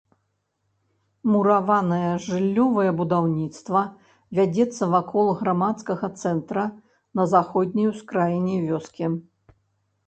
[1.31, 3.83] Мураванае жыллёвае будаўніцтва
[4.39, 6.65] вядзецца вакол грамадскага цэнтра
[7.19, 9.15] на заходняй ускраіне вёскі.